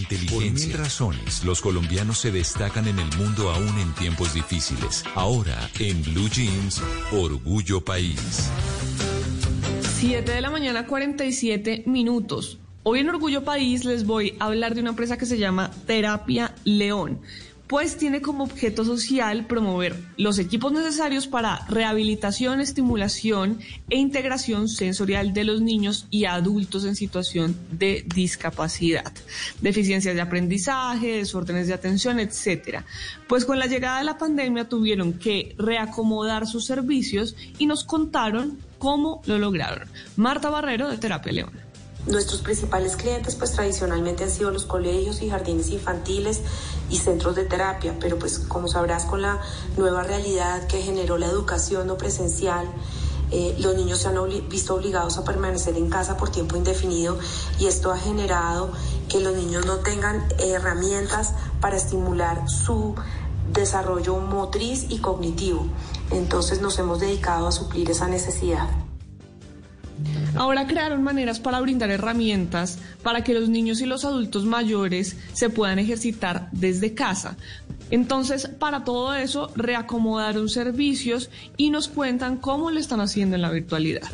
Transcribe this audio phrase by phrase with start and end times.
[0.00, 0.36] inteligencia.
[0.36, 5.04] Por mil razones, los colombianos se destacan en el mundo aún en tiempos difíciles.
[5.14, 8.50] Ahora, en Blue Jeans, Orgullo País.
[9.98, 12.58] 7 de la mañana, 47 minutos.
[12.82, 16.54] Hoy en Orgullo País les voy a hablar de una empresa que se llama Terapia
[16.64, 17.20] León
[17.70, 25.32] pues tiene como objeto social promover los equipos necesarios para rehabilitación, estimulación e integración sensorial
[25.32, 29.12] de los niños y adultos en situación de discapacidad,
[29.60, 32.84] deficiencias de aprendizaje, desórdenes de atención, etcétera.
[33.28, 38.58] Pues con la llegada de la pandemia tuvieron que reacomodar sus servicios y nos contaron
[38.78, 39.86] cómo lo lograron.
[40.16, 41.69] Marta Barrero de Terapia León.
[42.06, 46.40] Nuestros principales clientes pues tradicionalmente han sido los colegios y jardines infantiles
[46.88, 49.40] y centros de terapia, pero pues como sabrás con la
[49.76, 52.66] nueva realidad que generó la educación no presencial,
[53.32, 54.16] eh, los niños se han
[54.48, 57.18] visto obligados a permanecer en casa por tiempo indefinido
[57.58, 58.72] y esto ha generado
[59.08, 62.94] que los niños no tengan herramientas para estimular su
[63.52, 65.66] desarrollo motriz y cognitivo.
[66.10, 68.68] Entonces nos hemos dedicado a suplir esa necesidad.
[70.36, 75.50] Ahora crearon maneras para brindar herramientas para que los niños y los adultos mayores se
[75.50, 77.36] puedan ejercitar desde casa.
[77.90, 83.50] Entonces, para todo eso, reacomodaron servicios y nos cuentan cómo lo están haciendo en la
[83.50, 84.08] virtualidad.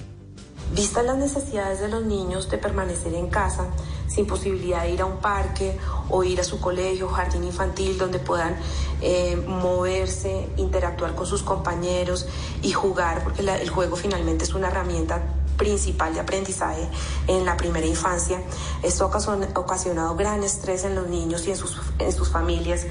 [0.74, 3.66] Vistas las necesidades de los niños de permanecer en casa,
[4.08, 5.76] sin posibilidad de ir a un parque
[6.10, 8.56] o ir a su colegio, jardín infantil, donde puedan
[9.00, 12.26] eh, moverse, interactuar con sus compañeros
[12.62, 15.22] y jugar, porque el juego finalmente es una herramienta
[15.56, 16.88] principal de aprendizaje
[17.26, 18.42] en la primera infancia.
[18.82, 22.86] Esto ha ocasionado gran estrés en los niños y en sus, familias.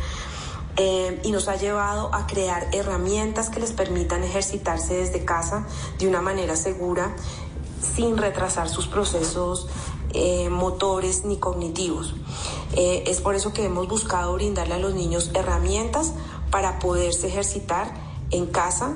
[0.77, 5.65] Eh, y nos ha llevado a crear herramientas que les permitan ejercitarse desde casa
[5.99, 7.15] de una manera segura
[7.95, 9.67] sin retrasar sus procesos
[10.17, 12.15] eh, motores ni cognitivos.
[12.73, 16.13] Eh, es por eso que hemos buscado brindarle a los niños herramientas
[16.51, 17.93] para poderse ejercitar
[18.31, 18.95] en casa